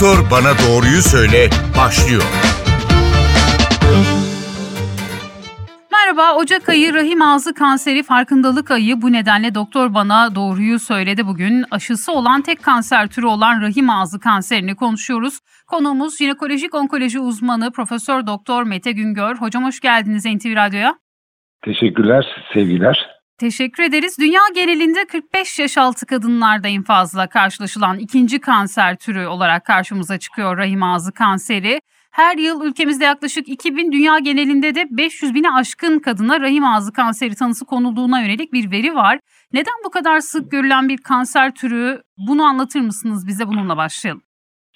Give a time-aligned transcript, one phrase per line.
[0.00, 2.22] Doktor Bana Doğruyu Söyle başlıyor.
[5.92, 9.02] Merhaba, Ocak ayı rahim ağzı kanseri farkındalık ayı.
[9.02, 11.64] Bu nedenle doktor bana doğruyu söyledi bugün.
[11.70, 15.40] Aşısı olan tek kanser türü olan rahim ağzı kanserini konuşuyoruz.
[15.66, 19.36] Konuğumuz jinekolojik onkoloji uzmanı Profesör Doktor Mete Güngör.
[19.36, 20.94] Hocam hoş geldiniz NTV Radyo'ya.
[21.64, 23.17] Teşekkürler, sevgiler.
[23.40, 24.16] Teşekkür ederiz.
[24.20, 30.56] Dünya genelinde 45 yaş altı kadınlarda en fazla karşılaşılan ikinci kanser türü olarak karşımıza çıkıyor
[30.56, 31.80] rahim ağzı kanseri.
[32.12, 37.34] Her yıl ülkemizde yaklaşık 2000, dünya genelinde de 500 bine aşkın kadına rahim ağzı kanseri
[37.34, 39.18] tanısı konulduğuna yönelik bir veri var.
[39.52, 42.02] Neden bu kadar sık görülen bir kanser türü?
[42.28, 43.46] Bunu anlatır mısınız bize?
[43.46, 44.22] Bununla başlayalım.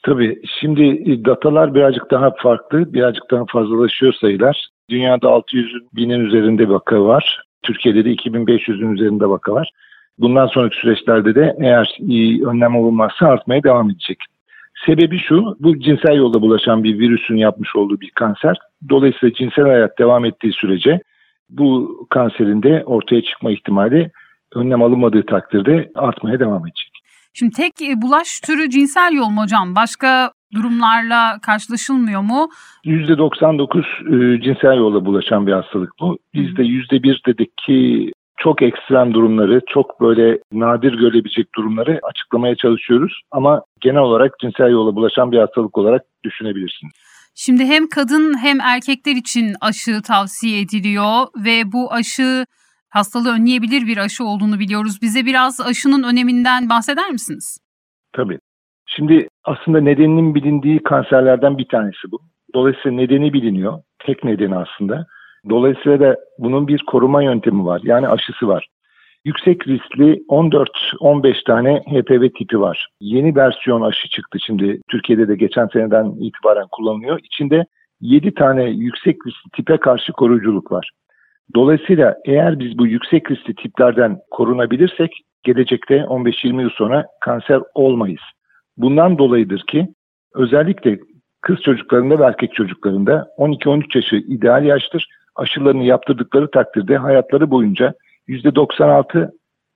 [0.02, 0.84] Tabii şimdi
[1.24, 4.68] datalar birazcık daha farklı, birazcık daha fazlalaşıyor sayılar.
[4.90, 7.42] Dünyada 600 binin üzerinde vaka var.
[7.62, 9.70] Türkiye'de de 2500'ün üzerinde vaka var.
[10.18, 11.96] Bundan sonraki süreçlerde de eğer
[12.46, 14.18] önlem olunmazsa artmaya devam edecek.
[14.86, 18.56] Sebebi şu, bu cinsel yolda bulaşan bir virüsün yapmış olduğu bir kanser.
[18.88, 21.00] Dolayısıyla cinsel hayat devam ettiği sürece
[21.50, 24.10] bu kanserin de ortaya çıkma ihtimali
[24.54, 26.92] önlem alınmadığı takdirde artmaya devam edecek.
[27.34, 29.74] Şimdi tek e, bulaş türü cinsel yol mu hocam?
[29.74, 32.48] Başka durumlarla karşılaşılmıyor mu?
[32.84, 36.18] %99 e, cinsel yolla bulaşan bir hastalık bu.
[36.34, 43.20] Bizde %1 dedik ki çok ekstrem durumları, çok böyle nadir görebilecek durumları açıklamaya çalışıyoruz.
[43.30, 46.92] Ama genel olarak cinsel yola bulaşan bir hastalık olarak düşünebilirsiniz.
[47.34, 52.46] Şimdi hem kadın hem erkekler için aşı tavsiye ediliyor ve bu aşı
[52.90, 55.02] hastalığı önleyebilir bir aşı olduğunu biliyoruz.
[55.02, 57.58] Bize biraz aşının öneminden bahseder misiniz?
[58.12, 58.38] Tabii.
[58.96, 62.18] Şimdi aslında nedeninin bilindiği kanserlerden bir tanesi bu.
[62.54, 63.78] Dolayısıyla nedeni biliniyor.
[63.98, 65.06] Tek nedeni aslında.
[65.50, 67.80] Dolayısıyla da bunun bir koruma yöntemi var.
[67.84, 68.66] Yani aşısı var.
[69.24, 72.88] Yüksek riskli 14-15 tane HPV tipi var.
[73.00, 74.80] Yeni versiyon aşı çıktı şimdi.
[74.88, 77.20] Türkiye'de de geçen seneden itibaren kullanılıyor.
[77.22, 77.64] İçinde
[78.00, 80.90] 7 tane yüksek riskli tipe karşı koruyuculuk var.
[81.54, 88.22] Dolayısıyla eğer biz bu yüksek riskli tiplerden korunabilirsek gelecekte 15-20 yıl sonra kanser olmayız.
[88.76, 89.88] Bundan dolayıdır ki
[90.34, 90.98] özellikle
[91.40, 95.08] kız çocuklarında ve erkek çocuklarında 12-13 yaşı ideal yaştır.
[95.36, 97.94] Aşılarını yaptırdıkları takdirde hayatları boyunca
[98.28, 99.30] %96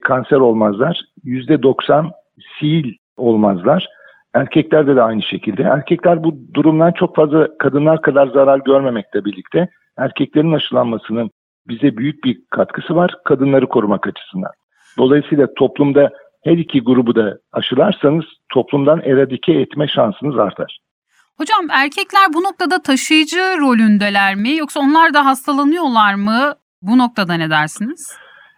[0.05, 2.11] kanser olmazlar, %90
[2.55, 2.87] sil
[3.17, 3.89] olmazlar.
[4.35, 5.63] Erkeklerde de aynı şekilde.
[5.63, 11.31] Erkekler bu durumdan çok fazla kadınlar kadar zarar görmemekle birlikte erkeklerin aşılanmasının
[11.69, 14.51] bize büyük bir katkısı var kadınları korumak açısından.
[14.99, 16.11] Dolayısıyla toplumda
[16.47, 20.79] her iki grubu da aşılarsanız toplumdan eradike etme şansınız artar.
[21.39, 26.55] Hocam erkekler bu noktada taşıyıcı rolündeler mi yoksa onlar da hastalanıyorlar mı?
[26.83, 28.17] Bu noktada ne dersiniz?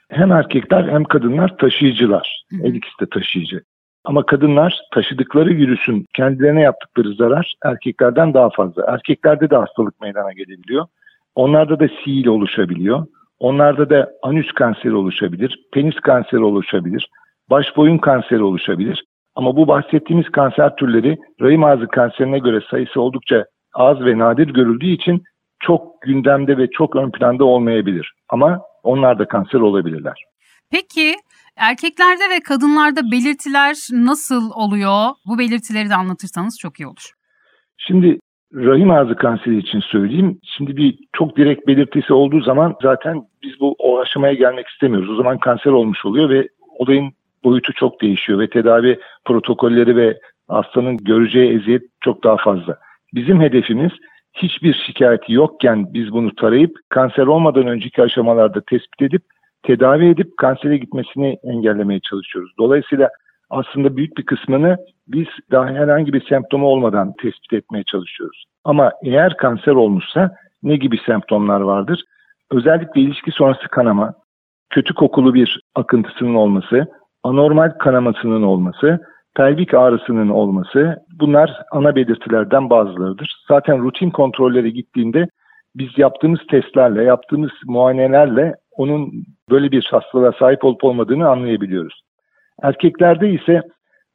[0.09, 2.45] Hem erkekler hem kadınlar taşıyıcılar.
[2.51, 2.57] Hı.
[2.57, 3.63] Her ikisi de taşıyıcı.
[4.05, 8.85] Ama kadınlar taşıdıkları virüsün kendilerine yaptıkları zarar erkeklerden daha fazla.
[8.89, 10.87] Erkeklerde de hastalık meydana gelebiliyor.
[11.35, 13.07] Onlarda da sil oluşabiliyor.
[13.39, 17.09] Onlarda da anüs kanseri oluşabilir, penis kanseri oluşabilir,
[17.51, 19.05] baş boyun kanseri oluşabilir.
[19.35, 23.45] Ama bu bahsettiğimiz kanser türleri rahim ağzı kanserine göre sayısı oldukça
[23.75, 25.23] az ve nadir görüldüğü için
[25.61, 28.13] çok gündemde ve çok ön planda olmayabilir.
[28.29, 30.25] Ama onlar da kanser olabilirler.
[30.71, 31.15] Peki
[31.57, 35.15] erkeklerde ve kadınlarda belirtiler nasıl oluyor?
[35.27, 37.13] Bu belirtileri de anlatırsanız çok iyi olur.
[37.77, 38.19] Şimdi
[38.55, 40.39] rahim ağzı kanseri için söyleyeyim.
[40.57, 45.11] Şimdi bir çok direkt belirtisi olduğu zaman zaten biz bu o aşamaya gelmek istemiyoruz.
[45.11, 46.49] O zaman kanser olmuş oluyor ve
[46.79, 47.13] olayın
[47.45, 50.19] boyutu çok değişiyor ve tedavi protokolleri ve
[50.49, 52.79] hastanın göreceği eziyet çok daha fazla.
[53.15, 53.93] Bizim hedefimiz
[54.33, 59.23] hiçbir şikayeti yokken biz bunu tarayıp kanser olmadan önceki aşamalarda tespit edip
[59.63, 62.53] tedavi edip kansere gitmesini engellemeye çalışıyoruz.
[62.59, 63.11] Dolayısıyla
[63.51, 64.77] aslında büyük bir kısmını
[65.09, 68.45] biz daha herhangi bir semptomu olmadan tespit etmeye çalışıyoruz.
[68.65, 72.05] Ama eğer kanser olmuşsa ne gibi semptomlar vardır?
[72.51, 74.15] Özellikle ilişki sonrası kanama,
[74.71, 76.87] kötü kokulu bir akıntısının olması,
[77.23, 79.01] anormal kanamasının olması,
[79.37, 83.45] pelvik ağrısının olması bunlar ana belirtilerden bazılarıdır.
[83.49, 85.29] Zaten rutin kontrollere gittiğinde
[85.77, 89.13] biz yaptığımız testlerle, yaptığımız muayenelerle onun
[89.51, 92.01] böyle bir hastalığa sahip olup olmadığını anlayabiliyoruz.
[92.63, 93.63] Erkeklerde ise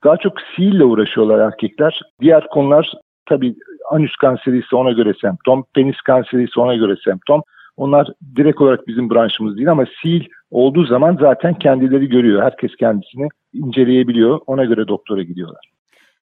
[0.04, 2.02] daha çok sihirle uğraşıyorlar erkekler.
[2.22, 2.92] Diğer konular
[3.26, 3.56] tabii
[3.92, 7.42] anüs kanseri ise ona göre semptom, penis kanseri ise ona göre semptom.
[7.78, 12.44] Onlar direkt olarak bizim branşımız değil ama sil olduğu zaman zaten kendileri görüyor.
[12.44, 14.40] Herkes kendisini inceleyebiliyor.
[14.48, 15.70] Ona göre doktora gidiyorlar.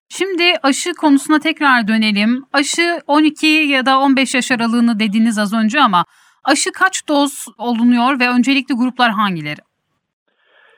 [0.10, 2.46] Şimdi aşı konusuna tekrar dönelim.
[2.54, 6.06] Aşı 12 ya da 15 yaş aralığını dediniz az önce ama
[6.44, 9.62] aşı kaç doz olunuyor ve öncelikli gruplar hangileri?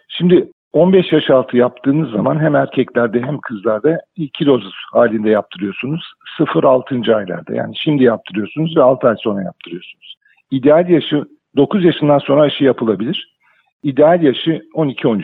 [0.07, 6.13] Şimdi 15 yaş altı yaptığınız zaman hem erkeklerde hem kızlarda iki doz halinde yaptırıyorsunuz.
[6.39, 7.15] 0-6.
[7.15, 10.15] aylarda yani şimdi yaptırıyorsunuz ve 6 ay sonra yaptırıyorsunuz.
[10.53, 11.23] İdeal yaşı
[11.57, 13.37] 9 yaşından sonra aşı yapılabilir.
[13.83, 15.23] İdeal yaşı 12-13.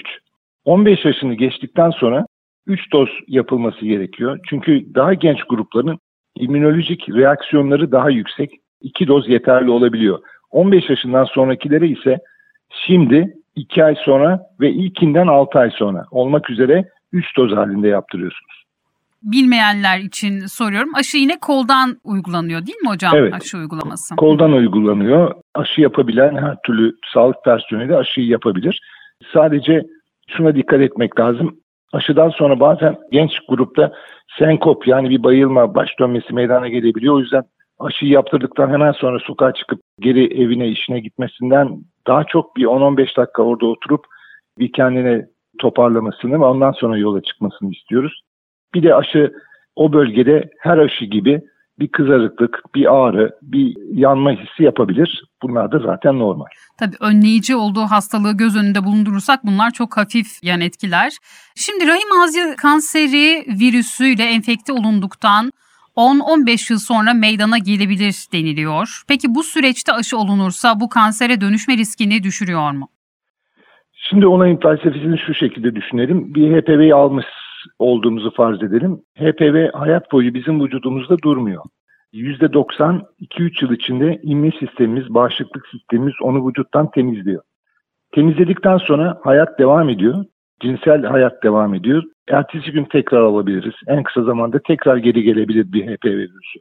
[0.66, 2.26] 15 yaşını geçtikten sonra
[2.68, 4.40] 3 doz yapılması gerekiyor.
[4.50, 6.00] Çünkü daha genç grupların
[6.36, 8.52] immünolojik reaksiyonları daha yüksek.
[8.82, 10.20] 2 doz yeterli olabiliyor.
[10.52, 12.18] 15 yaşından sonrakilere ise
[12.70, 18.59] şimdi 2 ay sonra ve ilkinden 6 ay sonra olmak üzere 3 doz halinde yaptırıyorsunuz.
[19.22, 20.96] Bilmeyenler için soruyorum.
[20.96, 23.16] Aşı yine koldan uygulanıyor değil mi hocam?
[23.16, 23.34] Evet.
[23.34, 24.16] Aşı uygulaması.
[24.16, 25.36] Koldan uygulanıyor.
[25.56, 28.82] Aşı yapabilen her türlü sağlık personeli aşıyı yapabilir.
[29.34, 29.84] Sadece
[30.28, 31.60] şuna dikkat etmek lazım.
[31.94, 33.94] Aşıdan sonra bazen genç grupta
[34.40, 37.16] senkop yani bir bayılma, baş dönmesi meydana gelebiliyor.
[37.16, 37.44] O yüzden
[37.80, 41.70] aşıyı yaptırdıktan hemen sonra sokağa çıkıp geri evine, işine gitmesinden
[42.08, 44.06] daha çok bir 10-15 dakika orada oturup
[44.60, 45.26] bir kendine
[45.60, 48.22] toparlamasını ve ondan sonra yola çıkmasını istiyoruz.
[48.74, 49.34] Bir de aşı
[49.76, 51.42] o bölgede her aşı gibi
[51.80, 55.24] bir kızarıklık, bir ağrı, bir yanma hissi yapabilir.
[55.42, 56.46] Bunlar da zaten normal.
[56.80, 61.12] Tabii önleyici olduğu hastalığı göz önünde bulundurursak bunlar çok hafif yan etkiler.
[61.56, 65.52] Şimdi rahim ağzı kanseri virüsüyle enfekte olunduktan
[65.96, 69.04] 10-15 yıl sonra meydana gelebilir deniliyor.
[69.08, 72.88] Peki bu süreçte aşı olunursa bu kansere dönüşme riskini düşürüyor mu?
[73.94, 76.36] Şimdi olayın felsefesini şu şekilde düşünelim.
[76.36, 77.26] Bir HPV'yi almış
[77.80, 79.02] olduğumuzu farz edelim.
[79.18, 81.64] HPV hayat boyu bizim vücudumuzda durmuyor.
[82.14, 87.42] %90 2-3 yıl içinde immün sistemimiz, bağışıklık sistemimiz onu vücuttan temizliyor.
[88.12, 90.26] Temizledikten sonra hayat devam ediyor.
[90.62, 92.04] Cinsel hayat devam ediyor.
[92.28, 93.74] Ertesi gün tekrar alabiliriz.
[93.88, 96.60] En kısa zamanda tekrar geri gelebilir bir HPV virüsü.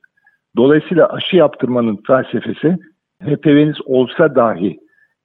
[0.56, 2.76] Dolayısıyla aşı yaptırmanın felsefesi
[3.22, 4.78] HPV'niz olsa dahi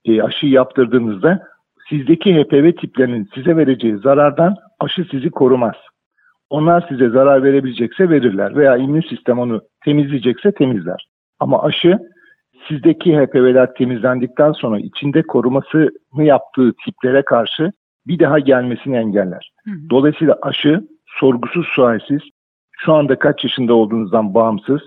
[0.05, 1.43] e, aşı yaptırdığınızda
[1.89, 5.75] sizdeki HPV tiplerinin size vereceği zarardan aşı sizi korumaz.
[6.49, 11.07] Onlar size zarar verebilecekse verirler veya immün sistem onu temizleyecekse temizler.
[11.39, 11.99] Ama aşı
[12.67, 17.71] sizdeki HPV'ler temizlendikten sonra içinde korumasını yaptığı tiplere karşı
[18.07, 19.51] bir daha gelmesini engeller.
[19.89, 22.21] Dolayısıyla aşı sorgusuz sualsiz,
[22.71, 24.81] şu anda kaç yaşında olduğunuzdan bağımsız,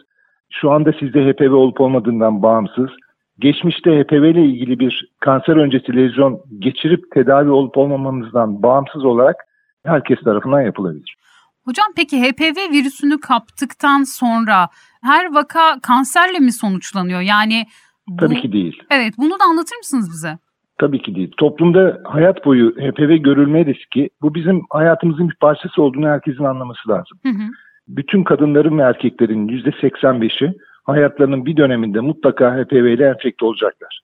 [0.53, 2.91] şu anda sizde HPV olup olmadığından bağımsız,
[3.39, 9.37] geçmişte HPV ile ilgili bir kanser öncesi lezyon geçirip tedavi olup olmamanızdan bağımsız olarak
[9.87, 11.17] herkes tarafından yapılabilir.
[11.65, 14.69] Hocam peki HPV virüsünü kaptıktan sonra
[15.03, 17.21] her vaka kanserle mi sonuçlanıyor?
[17.21, 17.67] Yani
[18.09, 18.17] bu...
[18.17, 18.83] Tabii ki değil.
[18.91, 20.39] Evet bunu da anlatır mısınız bize?
[20.79, 21.33] Tabii ki değil.
[21.37, 27.19] Toplumda hayat boyu HPV görülme riski bu bizim hayatımızın bir parçası olduğunu herkesin anlaması lazım.
[27.23, 27.49] Hı hı.
[27.89, 34.01] Bütün kadınların ve erkeklerin %85'i hayatlarının bir döneminde mutlaka HPV ile enfekte olacaklar.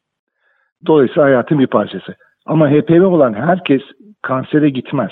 [0.86, 2.14] Dolayısıyla hayatın bir parçası.
[2.46, 3.82] Ama HPV olan herkes
[4.22, 5.10] kansere gitmez.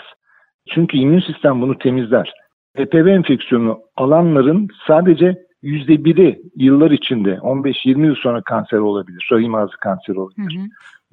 [0.74, 2.32] Çünkü immün sistem bunu temizler.
[2.76, 9.28] HPV enfeksiyonu alanların sadece yüzde biri yıllar içinde 15-20 yıl sonra kanser olabilir.
[9.32, 10.56] Rahim ağzı kanseri olabilir.
[10.56, 10.66] Hı hı.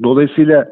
[0.04, 0.68] Dolayısıyla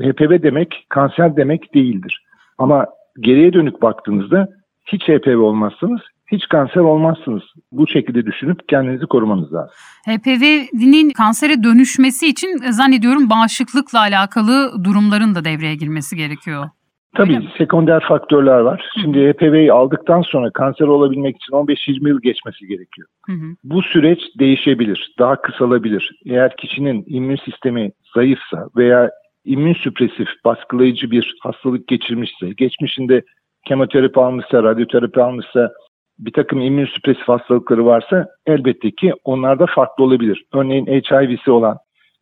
[0.00, 2.24] HPV demek kanser demek değildir.
[2.58, 2.86] Ama
[3.20, 4.48] geriye dönük baktığınızda
[4.86, 6.00] hiç HPV olmazsınız,
[6.32, 7.42] hiç kanser olmazsınız.
[7.72, 9.74] Bu şekilde düşünüp kendinizi korumanız lazım.
[10.06, 16.68] HPV'nin kansere dönüşmesi için zannediyorum bağışıklıkla alakalı durumların da devreye girmesi gerekiyor.
[17.18, 17.52] Öyle Tabii mi?
[17.58, 18.90] sekonder faktörler var.
[19.00, 23.08] Şimdi HPV'yi aldıktan sonra kanser olabilmek için 15-20 yıl geçmesi gerekiyor.
[23.26, 23.46] Hı hı.
[23.64, 26.20] Bu süreç değişebilir, daha kısalabilir.
[26.26, 29.10] Eğer kişinin immün sistemi zayıfsa veya
[29.44, 33.22] immün süpresif, baskılayıcı bir hastalık geçirmişse, geçmişinde
[33.66, 35.70] kemoterapi almışsa, radyoterapi almışsa,
[36.18, 40.44] bir takım immün süpresif hastalıkları varsa elbette ki onlarda farklı olabilir.
[40.54, 41.78] Örneğin HIV'si olan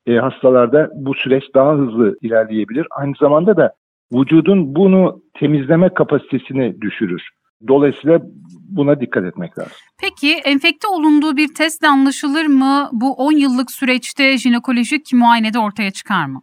[0.06, 2.86] e, hastalarda bu süreç daha hızlı ilerleyebilir.
[2.90, 3.72] Aynı zamanda da
[4.12, 7.22] vücudun bunu temizleme kapasitesini düşürür.
[7.68, 8.20] Dolayısıyla
[8.68, 9.72] buna dikkat etmek lazım.
[10.00, 12.88] Peki enfekte olunduğu bir testle anlaşılır mı?
[12.92, 16.42] Bu 10 yıllık süreçte jinekolojik muayenede ortaya çıkar mı?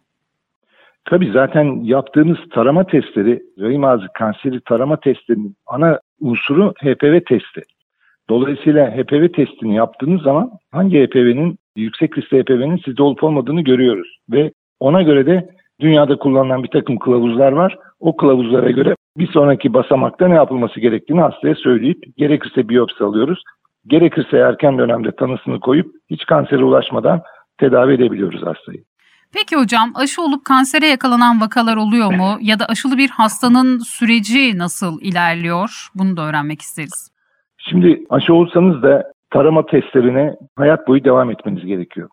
[1.04, 7.62] Tabii zaten yaptığınız tarama testleri, rahim ağzı kanseri tarama testlerinin ana unsuru HPV testi.
[8.28, 14.18] Dolayısıyla HPV testini yaptığınız zaman hangi HPV'nin, yüksek riskli HPV'nin sizde olup olmadığını görüyoruz.
[14.30, 15.48] Ve ona göre de
[15.80, 17.78] dünyada kullanılan bir takım kılavuzlar var.
[18.00, 23.42] O kılavuzlara göre bir sonraki basamakta ne yapılması gerektiğini hastaya söyleyip gerekirse biyopsi alıyoruz.
[23.86, 27.22] Gerekirse erken dönemde tanısını koyup hiç kansere ulaşmadan
[27.58, 28.84] tedavi edebiliyoruz hastayı.
[29.34, 32.38] Peki hocam aşı olup kansere yakalanan vakalar oluyor mu?
[32.40, 35.88] Ya da aşılı bir hastanın süreci nasıl ilerliyor?
[35.94, 37.10] Bunu da öğrenmek isteriz.
[37.58, 42.08] Şimdi aşı olsanız da tarama testlerine hayat boyu devam etmeniz gerekiyor.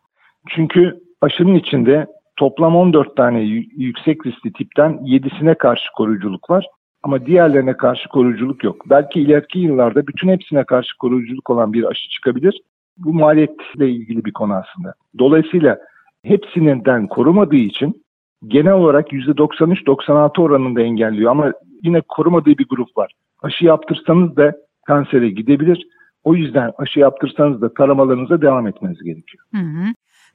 [0.50, 3.42] Çünkü aşının içinde toplam 14 tane
[3.78, 6.66] yüksek riskli tipten 7'sine karşı koruyuculuk var.
[7.04, 8.90] Ama diğerlerine karşı koruyuculuk yok.
[8.90, 12.62] Belki ileriki yıllarda bütün hepsine karşı koruyuculuk olan bir aşı çıkabilir.
[12.98, 14.94] Bu maliyetle ilgili bir konu aslında.
[15.20, 15.80] Dolayısıyla
[16.24, 18.04] hepsinden korumadığı için
[18.48, 21.32] genel olarak %93-96 oranında engelliyor.
[21.32, 21.52] Ama
[21.84, 23.12] yine korumadığı bir grup var.
[23.42, 24.54] Aşı yaptırsanız da
[24.86, 25.88] kansere gidebilir.
[26.24, 29.44] O yüzden aşı yaptırsanız da taramalarınıza devam etmeniz gerekiyor.
[29.52, 29.86] Hı hı.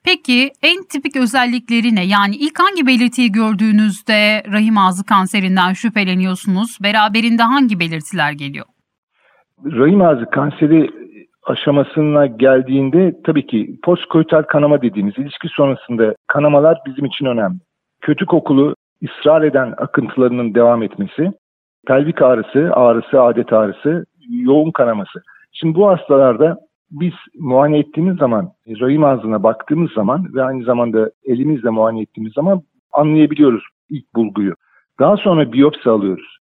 [0.05, 2.07] Peki en tipik özellikleri ne?
[2.07, 6.78] Yani ilk hangi belirtiyi gördüğünüzde rahim ağzı kanserinden şüpheleniyorsunuz?
[6.83, 8.67] Beraberinde hangi belirtiler geliyor?
[9.64, 10.90] Rahim ağzı kanseri
[11.43, 17.59] aşamasına geldiğinde tabii ki postkoital kanama dediğimiz ilişki sonrasında kanamalar bizim için önemli.
[18.00, 18.75] Kötü kokulu,
[19.05, 21.33] ısrar eden akıntılarının devam etmesi,
[21.87, 25.23] pelvik ağrısı, ağrısı, adet ağrısı, yoğun kanaması.
[25.52, 26.59] Şimdi bu hastalarda
[26.90, 32.62] biz muayene ettiğimiz zaman, rahim ağzına baktığımız zaman ve aynı zamanda elimizle muayene ettiğimiz zaman
[32.92, 34.54] anlayabiliyoruz ilk bulguyu.
[35.00, 36.38] Daha sonra biyopsi alıyoruz.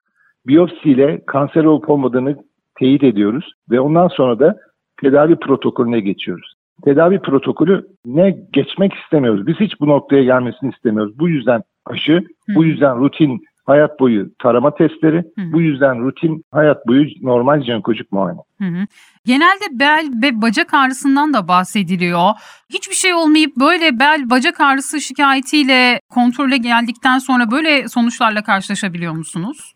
[0.46, 2.36] Biyopsiyle kanser olup olmadığını
[2.78, 4.56] teyit ediyoruz ve ondan sonra da
[5.00, 6.54] tedavi protokolüne geçiyoruz.
[6.84, 9.46] Tedavi protokolü ne geçmek istemiyoruz.
[9.46, 11.18] Biz hiç bu noktaya gelmesini istemiyoruz.
[11.18, 12.24] Bu yüzden aşı,
[12.54, 18.12] bu yüzden rutin hayat boyu tarama testleri, hı bu yüzden rutin hayat boyu normal jinekolojik
[18.12, 18.40] muayene.
[18.58, 18.86] Hı hı.
[19.24, 22.30] Genelde bel ve bacak ağrısından da bahsediliyor.
[22.70, 29.72] Hiçbir şey olmayıp böyle bel bacak ağrısı şikayetiyle kontrole geldikten sonra böyle sonuçlarla karşılaşabiliyor musunuz?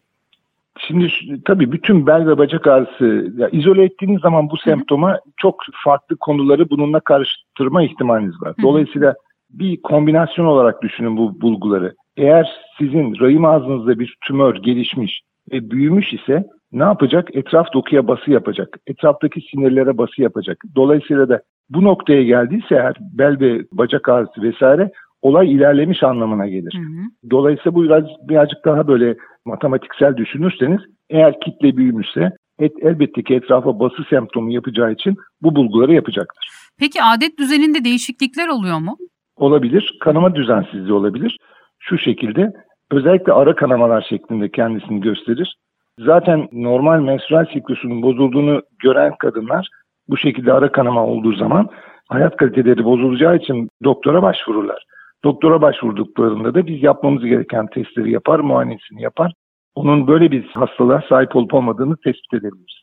[0.87, 1.09] Şimdi
[1.45, 6.71] tabii bütün bel ve bacak ağrısı ya izole ettiğiniz zaman bu semptoma çok farklı konuları
[6.71, 8.55] bununla karıştırma ihtimaliniz var.
[8.63, 9.15] Dolayısıyla
[9.51, 11.95] bir kombinasyon olarak düşünün bu bulguları.
[12.17, 12.49] Eğer
[12.79, 15.21] sizin rahim ağzınızda bir tümör gelişmiş
[15.53, 17.37] ve büyümüş ise ne yapacak?
[17.37, 18.79] Etraf dokuya bası yapacak.
[18.87, 20.59] Etraftaki sinirlere bası yapacak.
[20.77, 24.91] Dolayısıyla da bu noktaya geldiyse eğer bel ve bacak ağrısı vesaire
[25.23, 26.75] olay ilerlemiş anlamına gelir.
[26.75, 27.31] Hı hı.
[27.31, 33.81] Dolayısıyla bu biraz birazcık daha böyle matematiksel düşünürseniz eğer kitle büyümüşse et, elbette ki etrafa
[33.81, 36.49] bası semptomu yapacağı için bu bulguları yapacaktır.
[36.79, 38.97] Peki adet düzeninde değişiklikler oluyor mu?
[39.37, 39.99] Olabilir.
[40.01, 41.39] Kanama düzensizliği olabilir.
[41.81, 42.53] Şu şekilde
[42.91, 45.57] özellikle ara kanamalar şeklinde kendisini gösterir.
[45.99, 49.69] Zaten normal menstrual siklusunun bozulduğunu gören kadınlar
[50.09, 51.69] bu şekilde ara kanama olduğu zaman
[52.09, 54.85] hayat kaliteleri bozulacağı için doktora başvururlar.
[55.25, 59.33] Doktora başvurduklarında da biz yapmamız gereken testleri yapar, muayenesini yapar.
[59.75, 62.80] Onun böyle bir hastalığa sahip olup olmadığını tespit edebiliriz.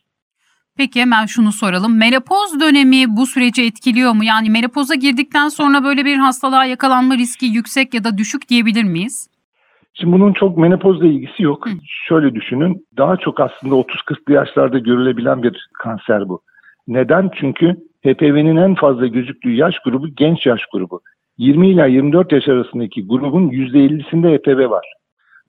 [0.78, 1.98] Peki hemen şunu soralım.
[1.98, 4.24] Menopoz dönemi bu süreci etkiliyor mu?
[4.24, 9.28] Yani menopoza girdikten sonra böyle bir hastalığa yakalanma riski yüksek ya da düşük diyebilir miyiz?
[9.94, 11.66] Şimdi bunun çok menopozla ilgisi yok.
[11.66, 11.70] Hı.
[12.08, 12.86] Şöyle düşünün.
[12.96, 16.40] Daha çok aslında 30-40'lı yaşlarda görülebilen bir kanser bu.
[16.88, 17.30] Neden?
[17.40, 21.00] Çünkü HPV'nin en fazla gözüktüğü yaş grubu genç yaş grubu.
[21.38, 24.86] 20 ila 24 yaş arasındaki grubun %50'sinde HPV var.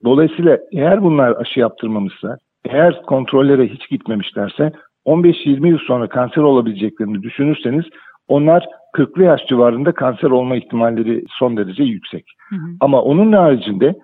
[0.04, 4.72] Dolayısıyla eğer bunlar aşı yaptırmamışsa, eğer kontrollere hiç gitmemişlerse
[5.06, 7.84] 15-20 yıl sonra kanser olabileceklerini düşünürseniz
[8.28, 12.24] onlar 40'lı yaş civarında kanser olma ihtimalleri son derece yüksek.
[12.48, 12.68] Hı hı.
[12.80, 13.94] Ama onun haricinde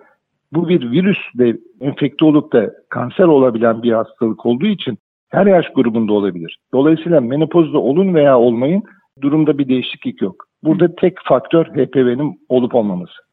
[0.53, 4.97] bu bir virüsle enfekte olup da kanser olabilen bir hastalık olduğu için
[5.29, 6.57] her yaş grubunda olabilir.
[6.73, 8.83] Dolayısıyla menopozda olun veya olmayın
[9.21, 10.45] durumda bir değişiklik yok.
[10.63, 13.26] Burada tek faktör HPV'nin olup olmaması.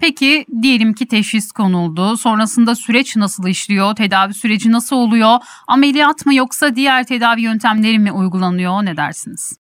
[0.00, 2.16] Peki diyelim ki teşhis konuldu.
[2.16, 3.94] Sonrasında süreç nasıl işliyor?
[3.94, 5.30] Tedavi süreci nasıl oluyor?
[5.68, 8.84] Ameliyat mı yoksa diğer tedavi yöntemleri mi uygulanıyor?
[8.84, 9.62] Ne dersiniz?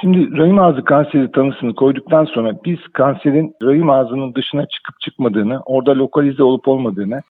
[0.00, 5.90] Şimdi rahim ağzı kanseri tanısını koyduktan sonra biz kanserin rahim ağzının dışına çıkıp çıkmadığını, orada
[5.94, 7.20] lokalize olup olmadığını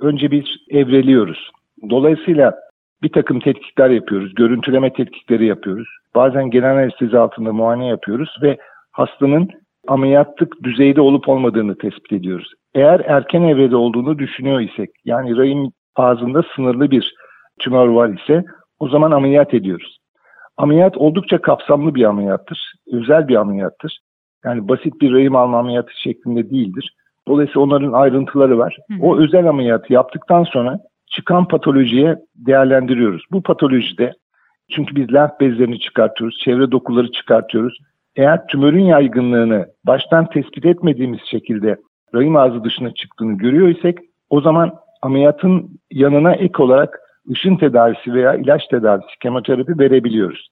[0.00, 1.50] önce bir evreliyoruz.
[1.90, 2.54] Dolayısıyla
[3.02, 5.88] bir takım tetkikler yapıyoruz, görüntüleme tetkikleri yapıyoruz.
[6.14, 8.58] Bazen genel anestezi altında muayene yapıyoruz ve
[8.92, 9.48] hastanın
[9.88, 12.52] ameliyatlık düzeyde olup olmadığını tespit ediyoruz.
[12.74, 17.14] Eğer erken evrede olduğunu düşünüyor isek, yani rahim ağzında sınırlı bir
[17.58, 18.44] tümör var ise
[18.78, 19.98] o zaman ameliyat ediyoruz.
[20.56, 22.72] Ameliyat oldukça kapsamlı bir ameliyattır.
[22.92, 24.00] Özel bir ameliyattır.
[24.44, 26.94] Yani basit bir rahim alma ameliyatı şeklinde değildir.
[27.28, 28.76] Dolayısıyla onların ayrıntıları var.
[29.00, 33.24] O özel ameliyatı yaptıktan sonra çıkan patolojiye değerlendiriyoruz.
[33.32, 34.12] Bu patolojide
[34.70, 37.78] çünkü biz lenf bezlerini çıkartıyoruz, çevre dokuları çıkartıyoruz.
[38.16, 41.76] Eğer tümörün yaygınlığını baştan tespit etmediğimiz şekilde
[42.14, 43.98] rahim ağzı dışına çıktığını görüyor isek
[44.30, 47.00] o zaman ameliyatın yanına ek olarak
[47.30, 50.48] ışın tedavisi veya ilaç tedavisi, kemoterapi verebiliyoruz.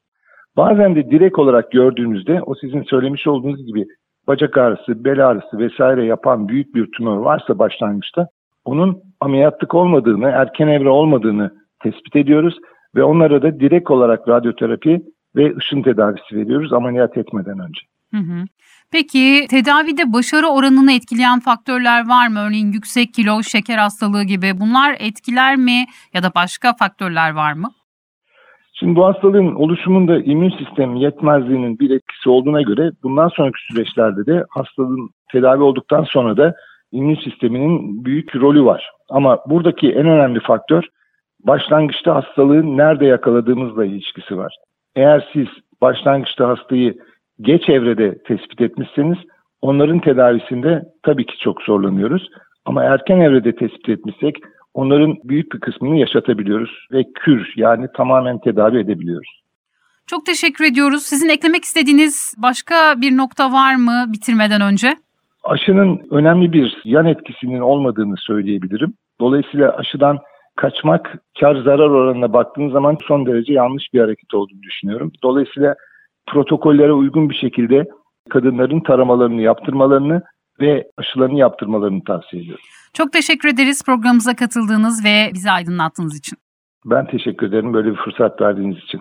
[0.56, 3.86] Bazen de direkt olarak gördüğünüzde o sizin söylemiş olduğunuz gibi
[4.26, 8.28] bacak ağrısı, bel ağrısı vesaire yapan büyük bir tümör varsa başlangıçta
[8.64, 11.50] onun ameliyatlık olmadığını, erken evre olmadığını
[11.82, 12.58] tespit ediyoruz
[12.94, 15.02] ve onlara da direkt olarak radyoterapi
[15.36, 17.80] ve ışın tedavisi veriyoruz ameliyat etmeden önce.
[18.10, 18.44] Hı hı.
[18.92, 22.40] Peki tedavide başarı oranını etkileyen faktörler var mı?
[22.40, 27.70] Örneğin yüksek kilo, şeker hastalığı gibi bunlar etkiler mi ya da başka faktörler var mı?
[28.72, 34.44] Şimdi bu hastalığın oluşumunda immün sistem yetmezliğinin bir etkisi olduğuna göre bundan sonraki süreçlerde de
[34.50, 36.54] hastalığın tedavi olduktan sonra da
[36.92, 38.90] immün sisteminin büyük rolü var.
[39.08, 40.84] Ama buradaki en önemli faktör
[41.46, 44.56] başlangıçta hastalığı nerede yakaladığımızla ilişkisi var.
[44.96, 45.46] Eğer siz
[45.80, 46.98] başlangıçta hastayı
[47.40, 49.18] geç evrede tespit etmişseniz
[49.62, 52.28] onların tedavisinde tabii ki çok zorlanıyoruz.
[52.64, 54.36] Ama erken evrede tespit etmişsek
[54.74, 59.40] onların büyük bir kısmını yaşatabiliyoruz ve kür yani tamamen tedavi edebiliyoruz.
[60.06, 61.02] Çok teşekkür ediyoruz.
[61.02, 64.96] Sizin eklemek istediğiniz başka bir nokta var mı bitirmeden önce?
[65.44, 68.94] Aşının önemli bir yan etkisinin olmadığını söyleyebilirim.
[69.20, 70.18] Dolayısıyla aşıdan
[70.60, 75.12] kaçmak kar zarar oranına baktığınız zaman son derece yanlış bir hareket olduğunu düşünüyorum.
[75.22, 75.74] Dolayısıyla
[76.26, 77.88] protokollere uygun bir şekilde
[78.30, 80.22] kadınların taramalarını yaptırmalarını
[80.60, 82.64] ve aşılarını yaptırmalarını tavsiye ediyorum.
[82.94, 86.38] Çok teşekkür ederiz programımıza katıldığınız ve bizi aydınlattığınız için.
[86.84, 89.00] Ben teşekkür ederim böyle bir fırsat verdiğiniz için.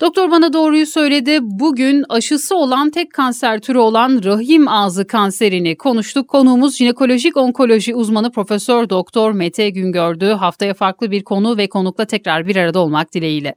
[0.00, 1.38] Doktor bana doğruyu söyledi.
[1.42, 6.28] Bugün aşısı olan tek kanser türü olan rahim ağzı kanserini konuştuk.
[6.28, 10.26] Konuğumuz jinekolojik onkoloji uzmanı Profesör Doktor Mete Güngördü.
[10.26, 13.54] Haftaya farklı bir konu ve konukla tekrar bir arada olmak dileğiyle.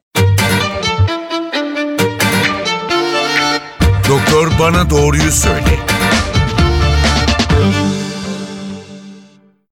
[4.09, 5.79] Doktor bana doğruyu söyle.